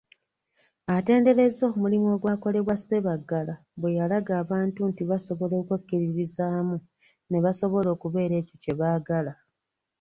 Atenderezza 0.95 1.61
omulimu 1.71 2.07
ogwakolebwa 2.15 2.75
Sebaggala 2.77 3.55
bwe 3.79 3.95
yalaga 3.97 4.31
abantu 4.43 4.79
nti 4.89 5.03
basobola 5.09 5.55
okwekkiririzaamu 5.61 6.77
ne 7.29 7.39
basobola 7.45 7.87
okubeera 7.95 8.33
ekyo 8.41 8.55
kye 8.63 8.73
baagala. 8.79 9.33